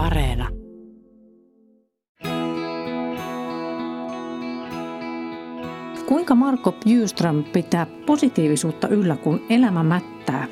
Areena. 0.00 0.48
Kuinka 6.06 6.34
Marko 6.34 6.72
Bjurström 6.72 7.44
pitää 7.44 7.86
positiivisuutta 8.06 8.88
yllä, 8.88 9.16
kun 9.16 9.46
elämä 9.50 9.82
mättää? 9.82 10.46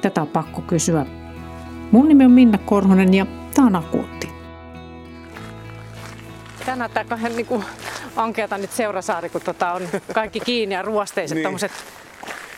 Tätä 0.00 0.22
on 0.22 0.28
pakko 0.28 0.60
kysyä. 0.60 1.06
Mun 1.92 2.08
nimi 2.08 2.24
on 2.24 2.30
Minna 2.30 2.58
Korhonen 2.58 3.14
ja 3.14 3.26
tämä 3.54 3.66
on 3.66 3.76
Akuutti. 3.76 4.28
Tämä 6.66 6.76
näyttää 6.76 7.04
kahden 7.04 7.36
niin 7.36 7.46
kuin 7.46 7.64
ankeata 8.16 8.58
nyt 8.58 8.72
Seurasaari, 8.72 9.28
kun 9.28 9.40
tota 9.40 9.72
on 9.72 9.82
kaikki 10.14 10.40
kiinni 10.40 10.74
ja 10.74 10.82
ruosteiset 10.82 11.36
niin. 11.36 11.42
tommoset 11.42 11.72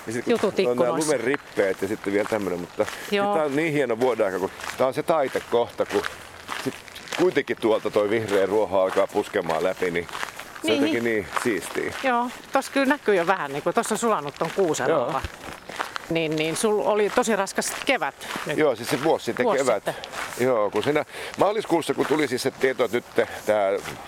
Ja 0.07 0.13
sit, 0.13 0.27
jutut 0.27 0.55
on 0.59 0.77
nämä 0.77 0.93
lumen 0.97 1.21
rippeet 1.21 1.83
ja 1.83 1.89
sitten 1.89 2.13
vielä 2.13 2.29
tämmöinen, 2.29 2.61
mutta 2.61 2.87
tämä 3.11 3.33
on 3.45 3.57
niin 3.57 3.73
hieno 3.73 4.01
vuoden 4.01 4.27
aika, 4.27 4.39
kun 4.39 4.51
tämä 4.79 4.89
on 4.89 4.95
se 4.95 5.03
taitekohta, 5.03 5.87
kun 5.87 6.03
sit 6.65 6.75
kuitenkin 7.17 7.57
tuolta 7.61 7.91
toi 7.91 8.11
vihreä 8.11 8.47
ruoho 8.47 8.81
alkaa 8.81 9.07
puskemaan 9.07 9.65
läpi, 9.65 9.91
niin 9.91 10.07
se 10.07 10.17
Niin. 10.63 10.73
on 10.73 10.77
jotenkin 10.79 11.05
niin 11.05 11.27
siistiä. 11.43 11.93
Joo, 12.03 12.31
tossa 12.53 12.73
kyllä 12.73 12.87
näkyy 12.87 13.15
jo 13.15 13.27
vähän, 13.27 13.53
niin 13.53 13.63
kuin 13.63 13.75
tuossa 13.75 13.95
on 13.95 13.99
sulanut 13.99 14.35
ton 14.39 14.51
kuusen 14.57 14.89
Joo. 14.89 15.05
alla. 15.05 15.23
Niin, 16.15 16.37
niin 16.37 16.57
sul 16.57 16.79
oli 16.85 17.11
tosi 17.11 17.37
raskas 17.37 17.73
kevät 17.87 18.15
nyt. 18.47 18.59
Joo, 18.59 18.77
siis 18.77 18.91
se 18.91 19.05
vuosi 19.05 19.25
sitten 19.25 19.45
Vuosi 19.45 19.59
kevät. 19.65 19.85
sitten. 19.85 19.95
Joo, 20.47 20.71
kun 20.71 20.83
siinä 20.83 21.05
maaliskuussa, 21.39 21.95
kun 21.95 22.07
tuli 22.07 22.29
siis 22.29 22.43
se 22.43 22.51
tieto, 22.51 22.85
että 22.85 22.97
nyt 22.97 23.05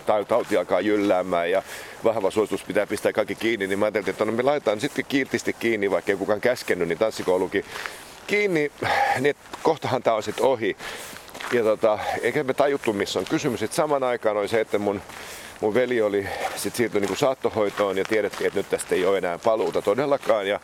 tämä 0.06 0.24
tauti 0.24 0.56
alkaa 0.56 0.80
jylläämään 0.80 1.50
ja 1.50 1.62
vahva 2.04 2.30
suositus 2.30 2.64
pitää 2.64 2.86
pistää 2.86 3.12
kaikki 3.12 3.34
kiinni, 3.34 3.66
niin 3.66 3.78
mä 3.78 3.84
ajattelin, 3.84 4.08
että 4.10 4.24
no 4.24 4.32
me 4.32 4.42
laitetaan 4.42 4.80
sitten 4.80 5.04
kiltisti 5.08 5.52
kiinni, 5.52 5.90
vaikka 5.90 6.12
ei 6.12 6.18
kukaan 6.18 6.40
käskenyt, 6.40 6.88
niin 6.88 6.98
tanssikoulukin 6.98 7.64
kiinni, 8.26 8.72
niin 9.14 9.26
että 9.26 9.58
kohtahan 9.62 10.02
tämä 10.02 10.16
on 10.16 10.22
sitten 10.22 10.44
ohi. 10.44 10.76
Ja 11.52 11.62
tota, 11.62 11.98
eikä 12.22 12.44
me 12.44 12.54
tajuttu, 12.54 12.92
missä 12.92 13.18
on 13.18 13.24
kysymys. 13.30 13.60
Sitten 13.60 13.76
saman 13.76 14.02
aikaan 14.02 14.36
oli 14.36 14.48
se, 14.48 14.60
että 14.60 14.78
mun, 14.78 15.02
mun 15.60 15.74
veli 15.74 16.02
oli 16.02 16.28
sit 16.56 16.76
siirtynyt 16.76 17.08
niin 17.08 17.18
saattohoitoon 17.18 17.98
ja 17.98 18.04
tiedettiin, 18.04 18.46
että 18.46 18.58
nyt 18.58 18.70
tästä 18.70 18.94
ei 18.94 19.06
ole 19.06 19.18
enää 19.18 19.38
paluuta 19.38 19.82
todellakaan. 19.82 20.46
Ja, 20.46 20.60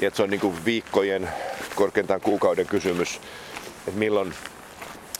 ja 0.00 0.08
että 0.08 0.16
se 0.16 0.22
on 0.22 0.30
niin 0.30 0.40
kuin 0.40 0.64
viikkojen, 0.64 1.28
korkeintaan 1.74 2.20
kuukauden 2.20 2.66
kysymys, 2.66 3.20
että 3.88 3.98
milloin, 3.98 4.34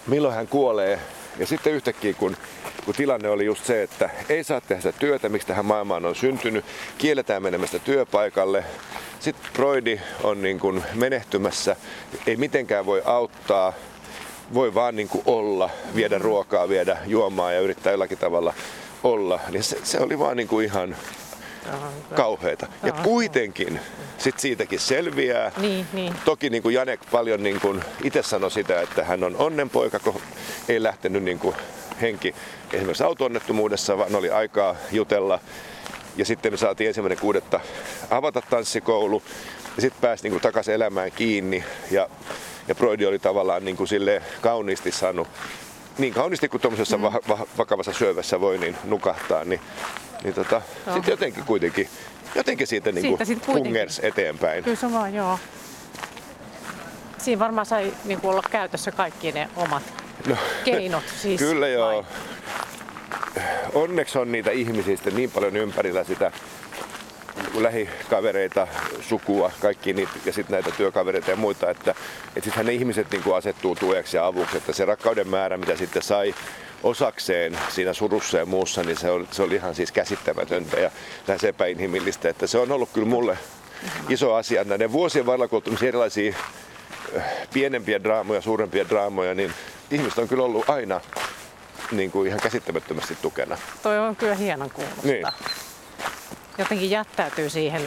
milloin 0.07 0.35
hän 0.35 0.49
kuolee. 0.49 0.99
Ja 1.39 1.47
sitten 1.47 1.73
yhtäkkiä, 1.73 2.15
kun, 2.15 2.37
kun 2.85 2.95
tilanne 2.95 3.29
oli 3.29 3.45
just 3.45 3.65
se, 3.65 3.83
että 3.83 4.11
ei 4.29 4.45
saa 4.45 4.61
tehdä 4.61 4.83
sitä 4.83 4.99
työtä, 4.99 5.29
miksi 5.29 5.49
tähän 5.49 5.65
maailmaan 5.65 6.05
on 6.05 6.15
syntynyt, 6.15 6.65
kielletään 6.99 7.43
menemästä 7.43 7.79
työpaikalle. 7.79 8.65
Sitten 9.21 9.53
Broidi 9.53 10.01
on 10.23 10.43
niin 10.43 10.61
kuin 10.61 10.85
menehtymässä, 10.95 11.77
ei 12.27 12.37
mitenkään 12.37 12.87
voi 12.87 13.03
auttaa, 13.05 13.73
voi 14.55 14.75
vaan 14.75 14.97
niin 14.97 15.09
kuin 15.09 15.23
olla, 15.27 15.71
viedä 15.95 16.19
ruokaa, 16.19 16.69
viedä 16.69 16.99
juomaa 17.07 17.53
ja 17.53 17.61
yrittää 17.61 17.91
jollakin 17.91 18.19
tavalla 18.19 18.55
olla. 19.03 19.41
Niin 19.51 19.63
se, 19.63 19.79
se 19.83 20.01
oli 20.01 20.19
vaan 20.19 20.37
niin 20.37 20.49
kuin 20.49 20.67
ihan 20.67 20.97
kauheita. 22.15 22.67
Ja 22.83 22.93
kuitenkin 22.93 23.81
sit 24.19 24.41
siitäkin 24.41 24.81
selviää. 24.81 25.53
Niin, 25.57 25.87
niin. 25.93 26.15
Toki 26.25 26.51
niin 26.51 26.63
kuin 26.63 26.75
Janek 26.75 27.01
paljon 27.11 27.43
niin 27.43 27.61
kuin 27.61 27.85
itse 28.05 28.23
sanoi 28.23 28.51
sitä, 28.51 28.81
että 28.81 29.05
hän 29.05 29.25
on 29.25 29.37
onnenpoika, 29.37 29.99
kun 29.99 30.21
ei 30.69 30.83
lähtenyt 30.83 31.23
niin 31.23 31.39
kuin 31.39 31.57
henki 32.01 32.35
esimerkiksi 32.73 33.05
auto-onnettomuudessa, 33.05 33.99
vaan 33.99 34.17
oli 34.17 34.31
aikaa 34.31 34.77
jutella. 34.93 35.41
Ja 36.17 36.25
sitten 36.25 36.53
me 36.53 36.57
saatiin 36.57 36.89
ensimmäinen 36.89 37.19
kuudetta 37.19 37.61
avata 38.11 38.43
tanssikoulu 38.51 39.23
ja 39.77 39.83
sitten 39.83 40.01
pääsi 40.01 40.23
niin 40.23 40.33
kuin 40.33 40.43
takaisin 40.43 40.75
elämään 40.75 41.13
kiinni. 41.13 41.65
Ja, 41.91 42.09
ja 42.69 42.75
Broidi 42.75 43.07
oli 43.07 43.19
tavallaan 43.19 43.65
niin 43.65 43.77
kuin 43.77 43.89
sille 43.89 44.23
kauniisti 44.41 44.93
saanut, 44.93 45.29
niin 45.99 46.15
kauniisti 46.15 46.49
kuin 46.49 46.61
tuommoisessa 46.61 46.97
mm. 46.97 47.03
va- 47.03 47.21
va- 47.29 47.47
vakavassa 47.59 47.93
syövässä 47.93 48.41
voi 48.41 48.59
niin 48.59 48.77
nukahtaa, 48.85 49.45
niin, 49.45 49.61
niin 50.25 50.35
tota, 50.35 50.63
sitten 50.95 51.13
jotenkin 51.13 51.45
kuitenkin, 51.45 51.89
jotenkin 52.35 52.67
siitä, 52.67 52.93
niin 52.93 53.03
Siitä 53.03 53.25
kuitenkin. 53.47 53.63
pungers 53.73 54.01
eteenpäin. 54.03 54.65
Kyllä 54.65 54.77
se 54.77 54.93
vaan, 54.93 55.15
joo. 55.15 55.39
Siinä 57.19 57.39
varmaan 57.39 57.67
sai 57.67 57.93
niin 58.05 58.21
olla 58.23 58.43
käytössä 58.51 58.93
kaikki 58.93 59.33
ne 59.33 59.49
omat 59.57 59.83
No, 60.27 60.37
keinot. 60.65 61.05
Siis, 61.23 61.41
Kyllä 61.41 61.69
joo. 61.69 61.87
vai? 61.95 62.05
Onneksi 63.75 64.19
on 64.19 64.33
niitä 64.33 64.51
ihmisiä 64.51 64.97
sitten 64.97 65.17
niin 65.17 65.31
paljon 65.31 65.57
ympärillä 65.57 66.05
sitä 66.05 66.33
lähikavereita, 67.55 68.69
sukua, 69.01 69.53
kaikki 69.61 69.93
niitä, 69.93 70.13
ja 70.25 70.33
sitten 70.33 70.53
näitä 70.53 70.71
työkavereita 70.71 71.31
ja 71.31 71.37
muita, 71.37 71.71
että, 71.71 71.91
että 71.91 72.41
sittenhän 72.41 72.67
ne 72.67 72.73
ihmiset 72.73 73.11
niin 73.11 73.23
kuin 73.23 73.37
asettuu 73.37 73.75
tueksi 73.75 74.17
ja 74.17 74.27
avuksi, 74.27 74.57
että 74.57 74.73
se 74.73 74.85
rakkauden 74.85 75.29
määrä, 75.29 75.57
mitä 75.57 75.77
sitten 75.77 76.03
sai 76.03 76.35
osakseen 76.83 77.59
siinä 77.69 77.93
surussa 77.93 78.39
ja 78.39 78.47
muussa, 78.47 78.83
niin 78.83 78.97
se 78.97 79.11
oli, 79.11 79.27
se 79.31 79.43
oli 79.43 79.55
ihan 79.55 79.75
siis 79.75 79.93
käsittämätöntä 79.93 80.81
ja 80.81 80.91
lähes 81.29 81.45
epäinhimillistä, 81.45 82.29
että 82.29 82.47
se 82.47 82.59
on 82.59 82.73
ollut 82.73 82.91
kyllä 82.93 83.07
mulle 83.07 83.39
iso 84.09 84.35
asia. 84.35 84.65
Näiden 84.65 84.93
vuosien 84.93 85.27
varrella, 85.27 85.49
kun 85.49 85.63
on 85.67 85.79
erilaisia 85.83 86.35
äh, 87.17 87.25
pienempiä 87.53 88.03
draamoja, 88.03 88.41
suurempia 88.41 88.89
draamoja, 88.89 89.35
niin 89.35 89.53
ihmiset 89.91 90.19
on 90.19 90.29
kyllä 90.29 90.45
ollut 90.45 90.71
aina 90.71 91.01
niin 91.93 92.11
kuin 92.11 92.29
ihan 92.29 92.41
käsittämättömästi 92.41 93.17
tukena. 93.23 93.59
Toi 93.83 93.99
on 93.99 94.17
kyllä 94.17 94.35
hienon 94.35 94.71
kuulosta. 94.71 95.07
Niin. 95.07 95.27
Jotenkin 96.61 96.91
jättäytyy 96.91 97.51
siihen, 97.51 97.83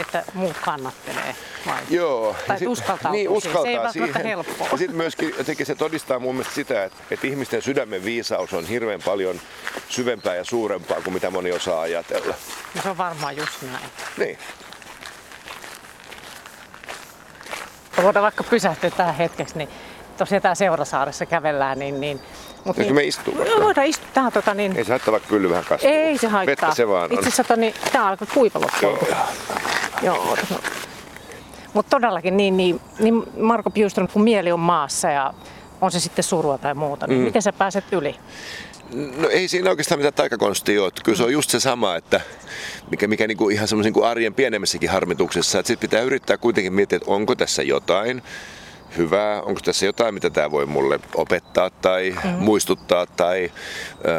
että 0.00 0.24
muut 0.34 0.56
kannattelee. 0.58 1.36
Vai? 1.66 1.82
Joo. 1.90 2.36
Tai 2.46 2.58
sit- 2.58 2.68
uskaltautuu 2.68 3.12
niin, 3.12 3.28
siihen. 3.28 3.36
uskaltaa 3.36 3.62
Se 3.62 3.68
ei 3.68 3.78
välttämättä 3.78 4.18
helppoa. 4.18 4.68
Ja 4.72 4.78
sitten 4.78 4.96
myöskin 4.96 5.34
jotenkin 5.38 5.66
se 5.66 5.74
todistaa 5.74 6.18
mun 6.18 6.34
mielestä 6.34 6.54
sitä, 6.54 6.84
että, 6.84 6.98
että 7.10 7.26
ihmisten 7.26 7.62
sydämen 7.62 8.04
viisaus 8.04 8.52
on 8.52 8.66
hirveän 8.66 9.00
paljon 9.04 9.40
syvempää 9.88 10.34
ja 10.34 10.44
suurempaa 10.44 11.00
kuin 11.00 11.14
mitä 11.14 11.30
moni 11.30 11.52
osaa 11.52 11.80
ajatella. 11.80 12.34
No 12.74 12.82
se 12.82 12.90
on 12.90 12.98
varmaan 12.98 13.36
just 13.36 13.62
näin. 13.62 13.86
Niin. 14.18 14.38
Voidaan 18.02 18.22
vaikka 18.22 18.44
pysähtyä 18.44 18.90
tähän 18.90 19.14
hetkeksi, 19.14 19.58
niin 19.58 19.68
tosiaan 20.18 20.42
tää 20.42 20.54
Seurasaaressa 20.54 21.26
kävellään, 21.26 21.78
niin... 21.78 22.00
niin 22.00 22.20
mut 22.64 22.76
Pitäisikö 22.76 22.94
me 22.94 23.04
istua 23.04 23.34
Joo, 23.34 23.44
vaikka? 23.44 23.64
voidaan 23.64 23.86
istua 23.86 24.08
tähän 24.14 24.32
tota 24.32 24.54
niin... 24.54 24.76
Ei 24.76 24.84
se 24.84 24.90
haittaa 24.90 25.12
vaikka 25.12 25.28
kyllä 25.28 25.50
vähän 25.50 25.64
kasvua. 25.64 25.90
Ei 25.90 26.18
se 26.18 26.28
haittaa. 26.28 26.68
Vettä 26.68 26.76
se 26.76 26.88
vaan 26.88 27.04
on. 27.04 27.12
Itse 27.12 27.28
asiassa 27.28 27.56
niin, 27.56 27.74
tää 27.92 28.06
alkoi 28.06 28.26
kuiva 28.34 28.60
loppuun. 28.60 28.98
Joo. 29.02 29.26
Joo. 30.02 30.36
Mutta 31.74 31.90
todellakin 31.90 32.36
niin, 32.36 32.56
niin, 32.56 32.80
niin 32.98 33.22
Marko 33.40 33.70
Bjurström, 33.70 34.08
kun 34.08 34.22
mieli 34.22 34.52
on 34.52 34.60
maassa 34.60 35.10
ja 35.10 35.34
on 35.80 35.90
se 35.90 36.00
sitten 36.00 36.24
surua 36.24 36.58
tai 36.58 36.74
muuta, 36.74 37.06
niin 37.06 37.18
mm. 37.18 37.24
miten 37.24 37.42
sä 37.42 37.52
pääset 37.52 37.84
yli? 37.92 38.16
No 39.16 39.28
ei 39.28 39.48
siinä 39.48 39.70
oikeastaan 39.70 39.98
mitään 39.98 40.14
taikakonstia 40.14 40.82
ole. 40.82 40.92
Kyllä 41.04 41.18
se 41.18 41.24
on 41.24 41.32
just 41.32 41.50
se 41.50 41.60
sama, 41.60 41.96
että 41.96 42.20
mikä, 42.90 43.06
mikä 43.06 43.26
niinku 43.26 43.48
ihan 43.48 43.68
semmoisen 43.68 43.92
kuin 43.92 44.06
arjen 44.06 44.34
pienemmässäkin 44.34 44.90
harmituksessa, 44.90 45.58
että 45.58 45.66
sit 45.66 45.80
pitää 45.80 46.00
yrittää 46.00 46.36
kuitenkin 46.36 46.72
miettiä, 46.72 46.96
että 46.96 47.10
onko 47.10 47.34
tässä 47.34 47.62
jotain 47.62 48.22
hyvää, 48.96 49.42
onko 49.42 49.60
tässä 49.64 49.86
jotain, 49.86 50.14
mitä 50.14 50.30
tämä 50.30 50.50
voi 50.50 50.66
mulle 50.66 51.00
opettaa 51.14 51.70
tai 51.70 52.14
mm. 52.24 52.30
muistuttaa 52.30 53.06
tai 53.06 53.52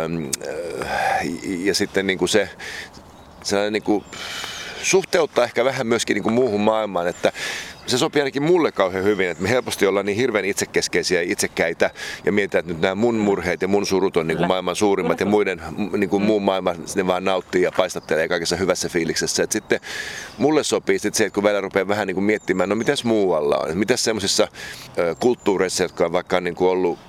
äm, 0.06 0.30
äh, 0.48 1.28
ja 1.44 1.76
sitten 1.76 2.08
niinku 2.08 2.28
se 2.28 2.50
sellainen 3.44 3.74
niinku, 3.74 4.04
suhteuttaa 4.84 5.44
ehkä 5.44 5.66
vähän 5.66 5.88
myöskin 5.88 6.14
niinku 6.14 6.30
muuhun 6.30 6.62
maailmaan, 6.62 7.08
että 7.08 7.32
se 7.90 7.98
sopii 7.98 8.22
ainakin 8.22 8.44
mulle 8.44 8.72
kauhean 8.72 9.04
hyvin, 9.04 9.30
että 9.30 9.44
me 9.44 9.50
helposti 9.50 9.86
ollaan 9.86 10.06
niin 10.06 10.16
hirveän 10.18 10.46
itsekeskeisiä 10.46 11.22
ja 11.22 11.32
itsekäitä 11.32 11.90
ja 12.26 12.32
mietitään, 12.32 12.60
että 12.60 12.74
nyt 12.74 12.82
nämä 12.82 12.96
mun 12.96 13.16
murheet 13.16 13.62
ja 13.62 13.68
mun 13.68 13.86
surut 13.86 14.18
on 14.18 14.28
niin 14.28 14.38
kuin 14.38 14.44
Kyllä. 14.44 14.48
maailman 14.48 14.76
suurimmat 14.76 15.20
ja 15.20 15.26
muiden 15.26 15.62
niin 15.98 16.10
kuin 16.10 16.24
muun 16.24 16.44
maailman 16.44 16.76
ne 16.96 17.08
vaan 17.08 17.24
nauttii 17.26 17.62
ja 17.62 17.72
paistattelee 17.78 18.28
kaikessa 18.28 18.56
hyvässä 18.56 18.90
fiiliksessä. 18.90 19.44
Et 19.44 19.52
sitten 19.52 19.80
mulle 20.38 20.64
sopii 20.64 21.00
sit 21.00 21.16
se, 21.16 21.26
että 21.26 21.36
kun 21.36 21.44
välillä 21.44 21.62
rupeaa 21.62 21.88
vähän 21.88 22.08
niin 22.08 22.16
kuin 22.16 22.24
miettimään, 22.24 22.70
no 22.70 22.76
mitäs 22.76 23.04
muualla 23.04 23.58
on, 23.58 23.78
mitäs 23.78 24.04
semmoisissa 24.04 24.48
kulttuureissa, 25.20 25.84
jotka 25.84 26.06
on 26.06 26.12
vaikka 26.12 26.42
niin 26.42 26.56
kuin 26.56 26.70
ollut 26.70 27.00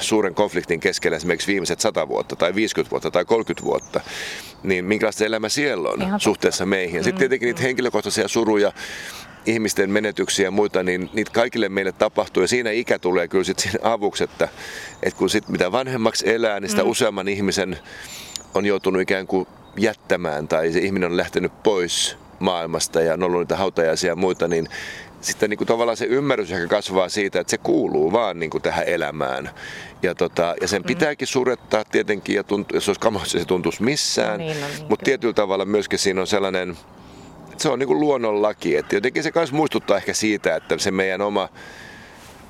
suuren 0.00 0.34
konfliktin 0.34 0.80
keskellä 0.80 1.16
esimerkiksi 1.16 1.46
viimeiset 1.52 1.80
100 1.80 2.08
vuotta 2.08 2.36
tai 2.36 2.54
50 2.54 2.90
vuotta 2.90 3.10
tai 3.10 3.24
30 3.24 3.64
vuotta, 3.64 4.00
niin 4.62 4.84
minkälaista 4.84 5.24
elämä 5.24 5.48
siellä 5.48 5.88
on 5.88 6.00
Ihan 6.00 6.10
totta. 6.10 6.24
suhteessa 6.24 6.66
meihin. 6.66 7.04
Sitten 7.04 7.18
tietenkin 7.18 7.46
niitä 7.46 7.62
henkilökohtaisia 7.62 8.28
suruja, 8.28 8.72
ihmisten 9.48 9.90
menetyksiä 9.90 10.46
ja 10.46 10.50
muita, 10.50 10.82
niin 10.82 11.10
niitä 11.12 11.30
kaikille 11.30 11.68
meille 11.68 11.92
tapahtuu 11.92 12.42
ja 12.42 12.48
siinä 12.48 12.70
ikä 12.70 12.98
tulee 12.98 13.28
kyllä 13.28 13.44
sitten 13.44 13.62
siinä 13.62 13.90
avuksi, 13.90 14.24
että, 14.24 14.48
että 15.02 15.18
kun 15.18 15.30
sit 15.30 15.48
mitä 15.48 15.72
vanhemmaksi 15.72 16.30
elää, 16.30 16.60
niin 16.60 16.70
sitä 16.70 16.84
mm. 16.84 16.90
useamman 16.90 17.28
ihmisen 17.28 17.78
on 18.54 18.66
joutunut 18.66 19.02
ikään 19.02 19.26
kuin 19.26 19.46
jättämään 19.76 20.48
tai 20.48 20.72
se 20.72 20.78
ihminen 20.78 21.10
on 21.10 21.16
lähtenyt 21.16 21.62
pois 21.62 22.16
maailmasta 22.38 23.00
ja 23.00 23.12
on 23.12 23.22
ollut 23.22 23.40
niitä 23.40 23.56
hautajaisia 23.56 24.12
ja 24.12 24.16
muita, 24.16 24.48
niin 24.48 24.68
sitten 25.20 25.50
niin 25.50 25.58
kuin 25.58 25.68
tavallaan 25.68 25.96
se 25.96 26.04
ymmärrys 26.04 26.52
ehkä 26.52 26.66
kasvaa 26.66 27.08
siitä, 27.08 27.40
että 27.40 27.50
se 27.50 27.58
kuuluu 27.58 28.12
vaan 28.12 28.38
niin 28.38 28.50
kuin 28.50 28.62
tähän 28.62 28.84
elämään. 28.86 29.50
Ja, 30.02 30.14
tota, 30.14 30.54
ja 30.60 30.68
sen 30.68 30.84
pitääkin 30.84 31.28
surettaa 31.28 31.84
tietenkin, 31.84 32.36
ja 32.36 32.44
tuntu, 32.44 32.74
jos 32.74 32.88
olisi 32.88 33.00
kamoissa 33.00 33.38
se 33.38 33.44
tuntuisi 33.44 33.82
missään. 33.82 34.40
No 34.40 34.46
niin, 34.46 34.60
no 34.60 34.66
niin, 34.66 34.86
Mutta 34.88 35.04
tietyllä 35.04 35.34
tavalla 35.34 35.64
myöskin 35.64 35.98
siinä 35.98 36.20
on 36.20 36.26
sellainen, 36.26 36.76
se 37.62 37.68
on 37.68 37.78
niin 37.78 37.86
kuin 37.86 38.00
luonnonlaki. 38.00 38.76
Että 38.76 38.96
jotenkin 38.96 39.22
se 39.22 39.32
myös 39.34 39.52
muistuttaa 39.52 39.96
ehkä 39.96 40.12
siitä, 40.12 40.56
että 40.56 40.78
se 40.78 40.90
meidän 40.90 41.20
oma 41.20 41.48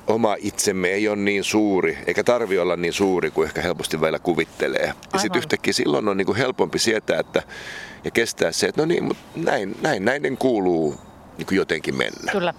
oma 0.09 0.35
itsemme 0.39 0.87
ei 0.87 1.07
ole 1.07 1.15
niin 1.15 1.43
suuri, 1.43 1.97
eikä 2.07 2.23
tarvi 2.23 2.57
olla 2.57 2.75
niin 2.75 2.93
suuri 2.93 3.31
kuin 3.31 3.45
ehkä 3.45 3.61
helposti 3.61 4.01
vielä 4.01 4.19
kuvittelee. 4.19 4.93
Ja 5.13 5.19
sitten 5.19 5.39
yhtäkkiä 5.39 5.73
silloin 5.73 6.07
on 6.07 6.17
niin 6.17 6.25
kuin 6.25 6.37
helpompi 6.37 6.79
sietää 6.79 7.19
että, 7.19 7.43
ja 8.03 8.11
kestää 8.11 8.51
se, 8.51 8.67
että 8.67 8.81
no 8.81 8.85
niin, 8.85 9.03
mutta 9.03 9.23
näin, 9.35 9.77
näin 9.81 10.05
näiden 10.05 10.37
kuuluu 10.37 10.95
niin 11.37 11.45
kuin 11.45 11.57
jotenkin 11.57 11.95
mennä. 11.95 12.31
Kyllä. 12.31 12.53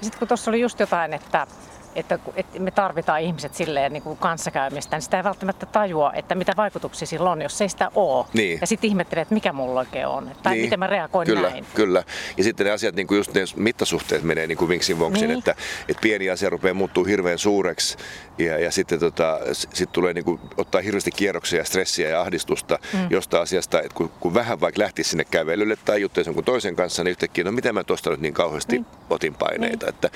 Sitten 0.00 0.18
kun 0.18 0.28
tuossa 0.28 0.50
oli 0.50 0.60
just 0.60 0.80
jotain, 0.80 1.14
että 1.14 1.46
että, 1.94 2.18
että 2.36 2.60
me 2.60 2.70
tarvitaan 2.70 3.20
ihmiset 3.20 3.54
silleen 3.54 3.92
niin 3.92 4.02
kuin 4.02 4.18
kanssakäymistä, 4.18 4.96
niin 4.96 5.02
sitä 5.02 5.16
ei 5.16 5.24
välttämättä 5.24 5.66
tajua, 5.66 6.12
että 6.14 6.34
mitä 6.34 6.52
vaikutuksia 6.56 7.06
sillä 7.06 7.30
on, 7.30 7.42
jos 7.42 7.60
ei 7.60 7.68
sitä 7.68 7.90
ole. 7.94 8.26
Niin. 8.32 8.58
Ja 8.60 8.66
sitten 8.66 8.88
ihmettelee, 8.90 9.22
että 9.22 9.34
mikä 9.34 9.52
mulla 9.52 9.80
oikein 9.80 10.06
on, 10.06 10.30
tai 10.42 10.52
niin. 10.52 10.64
miten 10.64 10.78
mä 10.78 10.86
reagoin 10.86 11.26
kyllä, 11.26 11.50
näin. 11.50 11.66
Kyllä, 11.74 12.04
ja 12.36 12.44
sitten 12.44 12.66
ne 12.66 12.72
asiat, 12.72 12.94
niin 12.94 13.06
kuin 13.06 13.18
just 13.18 13.34
ne 13.34 13.40
mittasuhteet 13.56 14.22
menee 14.22 14.46
niin 14.46 14.58
kuin 14.58 14.68
vinksin 14.68 14.98
vonksin, 14.98 15.28
niin. 15.28 15.38
että, 15.38 15.54
että 15.88 16.00
pieni 16.00 16.30
asia 16.30 16.50
rupeaa 16.50 16.74
muuttuu 16.74 17.04
hirveän 17.04 17.38
suureksi, 17.38 17.96
ja, 18.38 18.58
ja 18.58 18.70
sitten 18.70 19.00
tota, 19.00 19.38
sit 19.52 19.92
tulee 19.92 20.14
niin 20.14 20.24
kuin, 20.24 20.40
ottaa 20.56 20.80
hirveästi 20.80 21.10
kierroksia, 21.10 21.64
stressiä 21.64 22.08
ja 22.08 22.20
ahdistusta 22.20 22.78
mm. 22.92 23.06
jostain 23.10 23.42
asiasta, 23.42 23.80
että 23.80 23.94
kun, 23.94 24.10
kun 24.20 24.34
vähän 24.34 24.60
vaikka 24.60 24.80
lähtisi 24.80 25.10
sinne 25.10 25.24
kävelylle 25.24 25.76
tai 25.84 26.00
jutteisi 26.00 26.28
jonkun 26.28 26.44
toisen 26.44 26.76
kanssa, 26.76 27.04
niin 27.04 27.10
yhtäkkiä, 27.10 27.44
no 27.44 27.52
mitä 27.52 27.72
mä 27.72 27.84
tuosta 27.84 28.10
nyt 28.10 28.20
niin 28.20 28.34
kauheasti 28.34 28.76
niin. 28.76 28.86
otin 29.10 29.34
paineita. 29.34 29.86
Niin. 29.86 29.94
Että, 29.94 30.10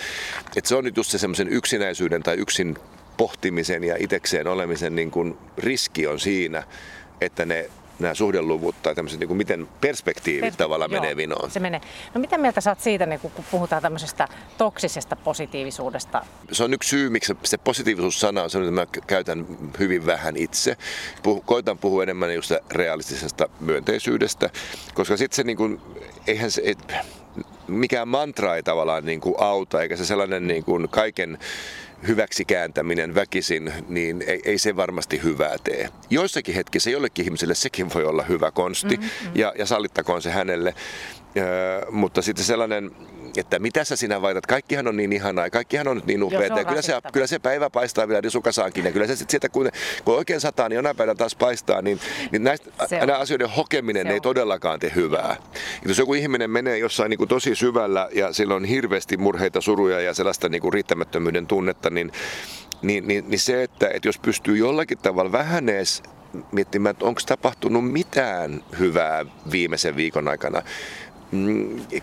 että 0.56 0.68
se 0.68 0.76
on 0.76 0.84
nyt 0.84 0.96
just 0.96 1.10
se 1.10 1.18
semmoisen 1.18 1.48
yksinäisyyden 1.62 2.22
tai 2.22 2.36
yksin 2.36 2.78
pohtimisen 3.16 3.84
ja 3.84 3.96
itekseen 3.98 4.46
olemisen 4.46 4.96
niin 4.96 5.10
kuin 5.10 5.38
riski 5.58 6.06
on 6.06 6.20
siinä, 6.20 6.62
että 7.20 7.46
ne 7.46 7.70
nämä 7.98 8.14
suhdeluvut 8.14 8.82
tai 8.82 8.94
tämmöiset, 8.94 9.20
niin 9.20 9.28
kuin 9.28 9.36
miten 9.36 9.68
perspektiivit 9.80 10.54
Pers- 10.54 10.56
tavallaan 10.56 10.90
joo, 10.90 11.00
menee 11.00 11.16
vinoon. 11.16 11.50
Se 11.50 11.60
menee. 11.60 11.80
No 12.14 12.20
mitä 12.20 12.38
mieltä 12.38 12.60
sä 12.60 12.70
oot 12.70 12.80
siitä, 12.80 13.06
niin 13.06 13.20
kun 13.20 13.30
puhutaan 13.50 13.82
tämmöisestä 13.82 14.28
toksisesta 14.58 15.16
positiivisuudesta? 15.16 16.24
Se 16.52 16.64
on 16.64 16.74
yksi 16.74 16.88
syy, 16.88 17.10
miksi 17.10 17.36
se 17.44 17.58
positiivisuus-sana 17.58 18.42
on 18.42 18.50
sellainen, 18.50 18.82
että 18.82 19.00
mä 19.00 19.06
käytän 19.06 19.46
hyvin 19.78 20.06
vähän 20.06 20.36
itse. 20.36 20.76
Puh, 21.22 21.44
koitan 21.44 21.78
puhua 21.78 22.02
enemmän 22.02 22.34
just 22.34 22.52
realistisesta 22.70 23.48
myönteisyydestä, 23.60 24.50
koska 24.94 25.16
sitten 25.16 25.36
se 25.36 25.42
niin 25.42 25.56
kuin, 25.56 25.80
eihän 26.26 26.50
se, 26.50 26.62
et, 26.64 26.78
mikään 27.68 28.08
mantra 28.08 28.56
ei 28.56 28.62
tavallaan 28.62 29.04
niin 29.04 29.20
kuin 29.20 29.34
auta, 29.38 29.82
eikä 29.82 29.96
se 29.96 30.04
sellainen 30.04 30.46
niin 30.46 30.64
kuin 30.64 30.88
kaiken 30.88 31.38
hyväksi 32.06 32.44
kääntäminen 32.44 33.14
väkisin, 33.14 33.72
niin 33.88 34.24
ei, 34.26 34.40
ei 34.44 34.58
se 34.58 34.76
varmasti 34.76 35.22
hyvää 35.22 35.56
tee. 35.64 35.88
Joissakin 36.10 36.54
hetkissä 36.54 36.90
jollekin 36.90 37.24
ihmiselle 37.24 37.54
sekin 37.54 37.94
voi 37.94 38.04
olla 38.04 38.22
hyvä 38.22 38.50
konsti, 38.50 38.96
mm-hmm. 38.96 39.30
ja, 39.34 39.52
ja 39.58 39.66
sallittakoon 39.66 40.22
se 40.22 40.30
hänelle. 40.30 40.74
Ö, 41.36 41.90
mutta 41.90 42.22
sitten 42.22 42.44
sellainen 42.44 42.90
että 43.36 43.58
mitä 43.58 43.84
sä 43.84 43.96
sinä 43.96 44.22
vaitat, 44.22 44.46
kaikkihan 44.46 44.88
on 44.88 44.96
niin 44.96 45.12
ihanaa, 45.12 45.50
kaikkihan 45.50 45.88
on 45.88 45.96
nyt 45.96 46.06
niin 46.06 46.22
upeaa. 46.22 46.58
Ja 46.58 46.64
kyllä 46.64 46.82
se, 46.82 46.94
kyllä 47.12 47.26
se 47.26 47.38
päivä 47.38 47.70
paistaa 47.70 48.08
vielä 48.08 48.20
risukasaankin. 48.20 48.84
Ja 48.84 48.92
kyllä 48.92 49.06
se 49.06 49.16
sitten 49.16 49.30
sieltä, 49.30 49.48
kun, 49.48 49.70
kun 50.04 50.16
oikein 50.16 50.40
sataa, 50.40 50.68
niin 50.68 50.76
jonain 50.76 50.96
päivänä 50.96 51.14
taas 51.14 51.34
paistaa, 51.34 51.82
niin, 51.82 52.00
niin 52.32 52.44
näistä, 52.44 52.70
nämä 53.06 53.18
asioiden 53.18 53.50
hokeminen 53.50 54.06
ei 54.06 54.20
todellakaan 54.20 54.80
tee 54.80 54.92
hyvää. 54.94 55.36
Ja 55.82 55.88
jos 55.88 55.98
joku 55.98 56.14
ihminen 56.14 56.50
menee 56.50 56.78
jossain 56.78 57.10
niin 57.10 57.18
kuin 57.18 57.28
tosi 57.28 57.54
syvällä 57.54 58.08
ja 58.14 58.32
sillä 58.32 58.54
on 58.54 58.64
hirveästi 58.64 59.16
murheita, 59.16 59.60
suruja 59.60 60.00
ja 60.00 60.14
sellaista 60.14 60.48
niin 60.48 60.62
kuin 60.62 60.72
riittämättömyyden 60.72 61.46
tunnetta, 61.46 61.90
niin, 61.90 62.12
niin, 62.82 63.08
niin, 63.08 63.24
niin 63.28 63.40
se, 63.40 63.62
että, 63.62 63.88
että 63.94 64.08
jos 64.08 64.18
pystyy 64.18 64.56
jollakin 64.56 64.98
tavalla 64.98 65.32
vähän 65.32 65.68
edes 65.68 66.02
miettimään, 66.52 66.90
että 66.90 67.04
onko 67.04 67.20
tapahtunut 67.26 67.92
mitään 67.92 68.64
hyvää 68.78 69.26
viimeisen 69.50 69.96
viikon 69.96 70.28
aikana, 70.28 70.62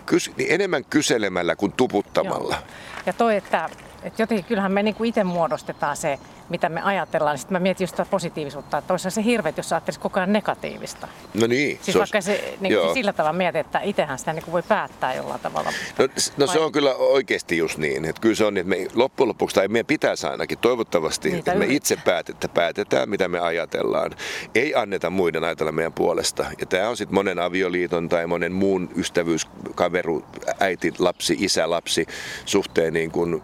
kys, 0.06 0.32
niin 0.38 0.52
enemmän 0.52 0.86
kyselemällä 0.90 1.56
kuin 1.56 1.72
tuputtamalla. 1.72 2.56
Joo. 2.56 2.64
Ja 3.06 3.14
toi, 3.14 3.36
että, 3.36 3.70
että 4.04 4.22
jotenkin 4.22 4.46
kyllähän 4.46 4.72
me 4.72 4.84
niinku 4.84 5.04
itse 5.04 5.24
muodostetaan 5.24 5.98
se 5.98 6.20
mitä 6.50 6.70
me 6.70 6.82
ajatellaan, 6.82 7.38
sitten 7.38 7.56
mä 7.56 7.60
mietin 7.60 7.84
just 7.84 7.96
tätä 7.96 8.10
positiivisuutta, 8.10 8.78
että 8.78 8.94
olisi 8.94 9.12
se 9.12 9.24
hirveet, 9.24 9.58
jos 9.58 9.74
ajattelisi 9.74 10.00
koko 10.00 10.20
ajan 10.20 10.34
negatiivista. 10.34 11.08
No 11.34 11.48
niin. 11.48 11.80
Siis 11.82 11.94
se 11.94 12.00
vaikka 12.00 12.22
se 12.22 12.58
niin 12.60 12.74
kuin 12.74 12.94
sillä 12.94 13.14
tavalla 13.14 13.38
mietit, 13.38 13.66
että 13.66 13.80
itsehän 13.80 14.20
sitä 14.20 14.34
niin 14.34 14.44
kuin 14.44 14.54
voi 14.54 14.64
päättää 14.64 15.14
jollain 15.14 15.40
tavalla. 15.40 15.72
No, 15.98 16.08
no 16.38 16.48
se 16.48 16.60
on 16.60 16.72
kyllä 16.72 16.96
oikeasti 16.96 17.58
just 17.58 17.78
niin. 17.78 18.06
Että 18.06 18.22
kyllä 18.22 18.36
se 18.36 18.46
on, 18.46 18.58
että 18.58 18.70
me 18.70 18.88
loppujen 18.94 19.28
lopuksi, 19.28 19.56
tai 19.56 19.68
meidän 19.68 19.86
pitäisi 19.86 20.28
ainakin 20.28 20.58
toivottavasti, 20.58 21.30
Niitä 21.30 21.52
että 21.52 21.66
me 21.66 21.74
itse 21.74 21.98
päätetään, 22.06 22.54
päätetään, 22.54 23.10
mitä 23.10 23.28
me 23.28 23.40
ajatellaan. 23.40 24.12
Ei 24.56 24.76
anneta 24.76 25.10
muiden 25.10 25.44
ajatella 25.44 25.72
meidän 25.72 25.94
puolesta. 25.94 26.46
Ja 26.60 26.66
tämä 26.66 26.90
on 26.90 26.98
sitten 26.98 27.16
monen 27.16 27.40
avioliiton 27.40 28.10
tai 28.10 28.28
monen 28.28 28.52
muun 28.52 28.90
ystävyys, 28.96 29.48
kaveru, 29.76 30.26
äiti, 30.60 30.94
lapsi, 31.00 31.38
isä, 31.40 31.70
lapsi 31.70 32.06
suhteen 32.46 32.94
niin 32.94 33.12
kuin 33.12 33.42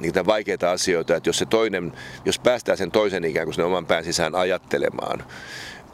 niitä 0.00 0.26
vaikeita 0.26 0.70
asioita, 0.70 1.16
että 1.16 1.28
jos 1.28 1.38
se 1.38 1.46
toinen, 1.46 1.92
jos 2.24 2.38
päästään 2.38 2.78
sen 2.78 2.90
toisen 2.90 3.24
ikään 3.24 3.46
kuin 3.46 3.54
sen 3.54 3.64
oman 3.64 3.86
pään 3.86 4.04
sisään 4.04 4.34
ajattelemaan, 4.34 5.24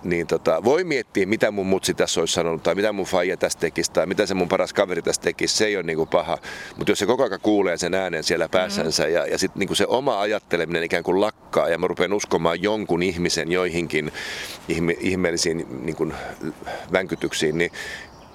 niin 0.04 0.26
tota, 0.26 0.64
voi 0.64 0.84
miettiä, 0.84 1.26
mitä 1.26 1.50
mun 1.50 1.66
mutsi 1.66 1.94
tässä 1.94 2.20
olisi 2.20 2.34
sanonut, 2.34 2.62
tai 2.62 2.74
mitä 2.74 2.92
mun 2.92 3.06
faija 3.06 3.36
tästä 3.36 3.60
tekisi, 3.60 3.92
tai 3.92 4.06
mitä 4.06 4.26
se 4.26 4.34
mun 4.34 4.48
paras 4.48 4.72
kaveri 4.72 5.02
tästä 5.02 5.22
tekisi, 5.22 5.56
se 5.56 5.66
ei 5.66 5.76
ole 5.76 5.82
niinku 5.82 6.06
paha. 6.06 6.38
Mutta 6.76 6.90
jos 6.90 6.98
se 6.98 7.06
koko 7.06 7.24
ajan 7.24 7.40
kuulee 7.40 7.76
sen 7.76 7.94
äänen 7.94 8.24
siellä 8.24 8.48
päässänsä, 8.48 9.02
mm-hmm. 9.02 9.14
ja, 9.14 9.26
ja 9.26 9.38
sitten 9.38 9.60
niinku 9.60 9.74
se 9.74 9.86
oma 9.86 10.20
ajatteleminen 10.20 10.82
ikään 10.82 11.04
kuin 11.04 11.20
lakkaa, 11.20 11.68
ja 11.68 11.78
mä 11.78 11.86
rupean 11.86 12.12
uskomaan 12.12 12.62
jonkun 12.62 13.02
ihmisen 13.02 13.52
joihinkin 13.52 14.12
ihme, 14.68 14.96
ihmeellisiin 15.00 15.66
niinku, 15.84 16.12
vänkytyksiin, 16.92 17.58
niin, 17.58 17.72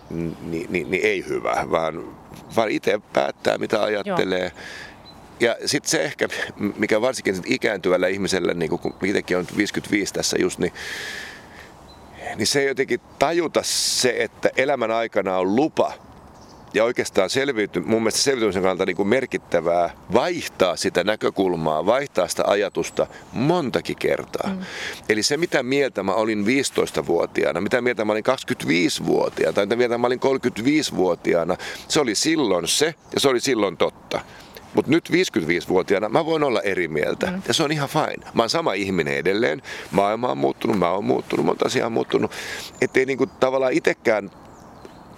niin, 0.10 0.68
niin, 0.70 0.92
niin 0.92 1.06
ei 1.06 1.26
hyvä, 1.28 1.66
vaan, 1.72 2.04
vaan 2.56 2.70
itse 2.70 3.00
päättää, 3.14 3.58
mitä 3.58 3.84
ajattelee. 3.84 4.44
Joo 4.44 4.89
ja 5.40 5.56
sitten 5.66 5.90
se 5.90 6.04
ehkä, 6.04 6.28
mikä 6.78 7.02
varsinkin 7.02 7.36
ikääntyvällä 7.46 8.08
ihmisellä, 8.08 8.54
niin 8.54 8.70
kun 8.70 8.94
itsekin 9.04 9.38
on 9.38 9.48
55 9.58 10.14
tässä 10.14 10.38
just, 10.40 10.60
niin, 10.60 10.74
niin 12.36 12.48
se 12.48 12.64
jotenkin 12.64 13.00
tajuta 13.20 13.62
se, 13.64 14.16
että 14.18 14.50
elämän 14.58 14.92
aikana 14.92 15.38
on 15.38 15.56
lupa 15.56 15.94
ja 16.74 16.84
oikeastaan 16.84 17.30
selviyty, 17.30 17.80
mun 17.80 18.02
mielestä 18.02 18.22
selviytymisen 18.22 18.62
kannalta 18.62 18.86
niin 18.86 18.96
kuin 18.96 19.08
merkittävää 19.08 19.94
vaihtaa 20.14 20.76
sitä 20.76 21.04
näkökulmaa, 21.04 21.86
vaihtaa 21.86 22.28
sitä 22.28 22.44
ajatusta 22.48 23.08
montakin 23.32 23.96
kertaa. 23.96 24.50
Mm. 24.50 24.60
Eli 25.10 25.24
se, 25.24 25.38
mitä 25.38 25.64
mieltä 25.64 26.04
mä 26.04 26.14
olin 26.14 26.46
15-vuotiaana, 26.46 27.62
mitä 27.62 27.82
mieltä 27.82 28.06
mä 28.06 28.12
olin 28.12 28.24
25-vuotiaana 28.28 29.54
tai 29.54 29.66
mitä 29.66 29.76
mieltä 29.76 29.98
mä 29.98 30.08
olin 30.08 30.20
35-vuotiaana, 30.20 31.58
se 31.88 32.00
oli 32.00 32.16
silloin 32.16 32.68
se 32.68 32.96
ja 33.14 33.20
se 33.20 33.30
oli 33.30 33.40
silloin 33.40 33.78
totta. 33.78 34.22
Mutta 34.74 34.92
nyt 34.92 35.10
55-vuotiaana 35.10 36.10
mä 36.10 36.26
voin 36.26 36.44
olla 36.44 36.62
eri 36.62 36.88
mieltä. 36.88 37.26
Mm. 37.26 37.42
Ja 37.48 37.54
se 37.54 37.64
on 37.64 37.72
ihan 37.72 37.90
fine. 37.90 38.28
Mä 38.34 38.42
oon 38.44 38.50
sama 38.50 38.74
ihminen 38.74 39.18
edelleen. 39.18 39.62
Maailma 39.92 40.28
on 40.28 40.38
muuttunut, 40.38 40.80
mä 40.80 40.92
oon 40.92 41.06
muuttunut, 41.06 41.46
monta 41.46 41.66
asiaa 41.66 41.86
on 41.86 41.92
muuttunut. 41.92 42.32
Ettei 42.82 43.06
niinku 43.06 43.26
tavallaan 43.26 43.74
itsekään 43.74 44.32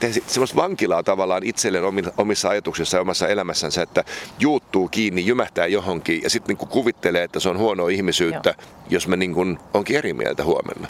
tee 0.01 0.13
semmoista 0.27 0.55
vankilaa 0.55 1.03
tavallaan 1.03 1.43
itselleen 1.43 1.83
omissa 2.17 2.49
ajatuksissa 2.49 2.97
ja 2.97 3.01
omassa 3.01 3.27
elämässänsä, 3.27 3.81
että 3.81 4.03
juuttuu 4.39 4.87
kiinni, 4.87 5.25
jymähtää 5.25 5.67
johonkin 5.67 6.23
ja 6.23 6.29
sitten 6.29 6.47
niinku 6.47 6.65
kuvittelee, 6.65 7.23
että 7.23 7.39
se 7.39 7.49
on 7.49 7.57
huonoa 7.57 7.89
ihmisyyttä, 7.89 8.49
Joo. 8.49 8.67
jos 8.89 9.07
mä 9.07 9.15
niinku 9.15 9.45
onkin 9.73 9.97
eri 9.97 10.13
mieltä 10.13 10.43
huomenna. 10.43 10.87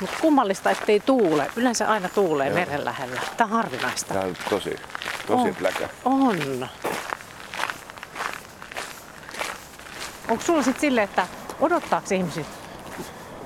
Mutta 0.00 0.16
kummallista, 0.20 0.70
ettei 0.70 1.00
tuule. 1.00 1.50
Yleensä 1.56 1.88
aina 1.88 2.08
tuulee 2.08 2.46
Joo. 2.46 2.54
meren 2.58 2.84
lähellä. 2.84 3.20
Tämä 3.36 3.48
on 3.50 3.56
harvinaista. 3.56 4.14
Tämä 4.14 4.26
on 4.26 4.36
tosi, 4.50 4.76
tosi 5.26 5.48
on. 5.48 5.54
pläkä. 5.54 5.88
On. 6.04 6.68
Onko 10.28 10.42
sulla 10.44 10.62
sitten 10.62 10.80
silleen, 10.80 11.04
että 11.04 11.26
odottaako 11.60 12.14
ihmiset 12.14 12.46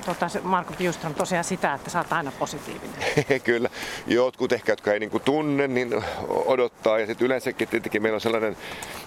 tota, 0.06 0.26
Marko 0.42 0.74
Bjurström 0.78 1.14
tosiaan 1.14 1.44
sitä, 1.44 1.74
että 1.74 1.90
sä 1.90 1.98
oot 1.98 2.12
aina 2.12 2.32
positiivinen? 2.38 2.94
Kyllä. 3.44 3.70
Jotkut 4.06 4.52
ehkä, 4.52 4.72
jotka 4.72 4.92
ei 4.92 5.00
niinku 5.00 5.18
tunne, 5.18 5.68
niin 5.68 6.04
odottaa. 6.28 6.98
Ja 6.98 7.06
sitten 7.06 7.26
yleensäkin 7.26 7.68
tietenkin 7.68 8.02
meillä 8.02 8.16
on 8.16 8.20
sellainen, 8.20 8.56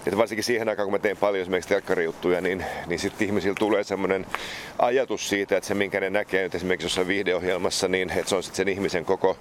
että 0.06 0.16
varsinkin 0.16 0.44
siihen 0.44 0.68
aikaan, 0.68 0.86
kun 0.86 0.92
mä 0.92 0.98
teen 0.98 1.16
paljon 1.16 1.42
esimerkiksi 1.42 1.68
telkkarijuttuja, 1.68 2.40
niin, 2.40 2.64
niin 2.86 2.98
sitten 2.98 3.26
ihmisillä 3.26 3.56
tulee 3.58 3.84
sellainen 3.84 4.26
ajatus 4.78 5.28
siitä, 5.28 5.56
että 5.56 5.68
se 5.68 5.74
minkä 5.74 6.00
ne 6.00 6.10
näkee 6.10 6.42
nyt 6.42 6.54
esimerkiksi 6.54 6.84
jossain 6.84 7.08
viihdeohjelmassa, 7.08 7.88
niin 7.88 8.10
että 8.10 8.28
se 8.28 8.36
on 8.36 8.42
sitten 8.42 8.56
sen 8.56 8.68
ihmisen 8.68 9.04
koko 9.04 9.36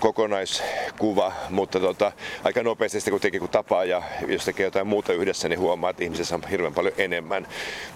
kokonaiskuva, 0.00 1.32
mutta 1.50 1.80
tota, 1.80 2.12
aika 2.44 2.62
nopeasti 2.62 3.00
sitten 3.00 3.12
kun 3.12 3.20
tekee 3.20 3.40
kun 3.40 3.48
tapaa 3.48 3.84
ja 3.84 4.02
jos 4.26 4.44
tekee 4.44 4.64
jotain 4.64 4.86
muuta 4.86 5.12
yhdessä, 5.12 5.48
niin 5.48 5.58
huomaa, 5.58 5.90
että 5.90 6.04
ihmisessä 6.04 6.34
on 6.34 6.42
hirveän 6.50 6.74
paljon 6.74 6.94
enemmän. 6.98 7.46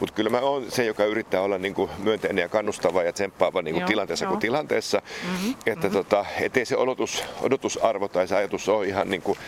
Mutta 0.01 0.15
kyllä 0.15 0.31
mä 0.31 0.41
oon 0.41 0.71
se, 0.71 0.85
joka 0.85 1.05
yrittää 1.05 1.41
olla 1.41 1.59
niin 1.59 1.75
kuin 1.75 1.91
myönteinen 1.99 2.43
ja 2.43 2.49
kannustava 2.49 3.03
ja 3.03 3.13
tsemppaava 3.13 3.63
niin 3.63 3.75
kuin 3.75 3.81
joo, 3.81 3.89
tilanteessa 3.89 4.25
joo. 4.25 4.31
kuin 4.31 4.41
tilanteessa. 4.41 5.03
Mm-hmm, 5.25 5.55
että 5.67 5.87
mm-hmm. 5.87 5.99
Tota, 5.99 6.25
ettei 6.41 6.65
se 6.65 6.77
odotus, 6.77 7.25
odotusarvo 7.41 8.09
tai 8.09 8.29
se 8.29 8.37
ajatus 8.37 8.69
ole 8.69 8.87
ihan 8.87 9.11
niin 9.11 9.23
kuin 9.23 9.39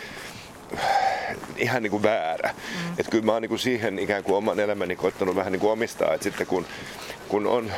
ihan 1.61 1.83
niin 1.83 1.91
kuin 1.91 2.03
väärä. 2.03 2.49
Mm. 2.49 2.91
Että 2.99 3.11
kyllä 3.11 3.25
mä 3.25 3.31
oon 3.31 3.41
niin 3.41 3.49
kuin 3.49 3.59
siihen 3.59 3.99
ikään 3.99 4.23
kuin 4.23 4.35
oman 4.35 4.59
elämäni 4.59 4.95
koittanut 4.95 5.35
vähän 5.35 5.51
niin 5.51 5.59
kuin 5.59 5.71
omistaa, 5.71 6.13
että 6.13 6.23
sitten 6.23 6.47
kun 6.47 6.65
kun 7.31 7.47
on 7.47 7.71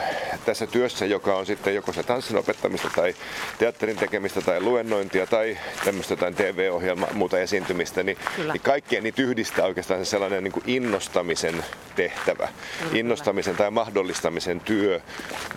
tässä 0.45 0.67
työssä, 0.67 1.05
joka 1.05 1.35
on 1.35 1.45
sitten 1.45 1.75
joko 1.75 1.93
se 1.93 2.03
tanssin 2.03 2.37
opettamista 2.37 2.89
tai 2.95 3.15
teatterin 3.57 3.97
tekemistä 3.97 4.41
tai 4.41 4.61
luennointia 4.61 5.27
tai 5.27 5.57
tämmöistä 5.85 6.13
jotain 6.13 6.35
TV-ohjelmaa, 6.35 7.13
muuta 7.13 7.39
esiintymistä, 7.39 8.03
niin, 8.03 8.17
niin 8.37 8.61
kaikkien 8.61 9.03
niitä 9.03 9.21
yhdistää 9.21 9.65
oikeastaan 9.65 10.05
se 10.05 10.09
sellainen 10.09 10.43
niin 10.43 10.51
kuin 10.51 10.63
innostamisen 10.67 11.65
tehtävä, 11.95 12.47
Kyllä. 12.79 12.97
innostamisen 12.97 13.55
tai 13.55 13.71
mahdollistamisen 13.71 14.59
työ. 14.59 15.01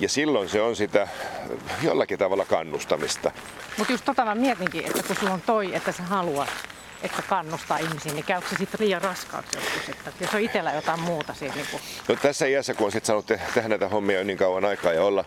Ja 0.00 0.08
silloin 0.08 0.48
se 0.48 0.60
on 0.60 0.76
sitä 0.76 1.08
jollakin 1.82 2.18
tavalla 2.18 2.44
kannustamista. 2.44 3.32
Mutta 3.78 3.92
just 3.92 4.04
tota 4.04 4.24
mä 4.24 4.34
mietinkin, 4.34 4.86
että 4.86 5.02
kun 5.02 5.16
sulla 5.16 5.32
on 5.32 5.42
toi, 5.46 5.74
että 5.74 5.92
sä 5.92 6.02
haluat 6.02 6.75
että 7.02 7.22
kannustaa 7.22 7.78
ihmisiä, 7.78 8.12
niin 8.12 8.24
käykö 8.24 8.48
se 8.48 8.56
sitten 8.56 8.80
liian 8.86 9.02
raskaaksi 9.02 9.58
joskus, 9.58 9.88
että 9.88 10.10
jos 10.20 10.34
on 10.34 10.40
itsellä 10.40 10.72
jotain 10.72 11.00
muuta 11.00 11.34
siinä? 11.34 11.54
Niin 11.54 11.66
kuin... 11.70 11.82
no, 12.08 12.16
tässä 12.16 12.46
iässä, 12.46 12.74
kun 12.74 12.86
on 12.86 12.92
sitten 12.92 13.06
saanut 13.06 13.26
te- 13.26 13.40
tehdä 13.54 13.68
näitä 13.68 13.88
hommia 13.88 14.18
jo 14.18 14.24
niin 14.24 14.38
kauan 14.38 14.64
aikaa 14.64 14.92
ja 14.92 15.02
olla 15.02 15.24